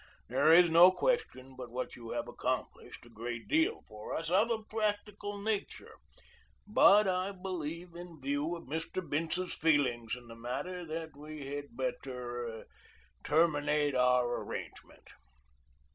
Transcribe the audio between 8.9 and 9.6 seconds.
Bince's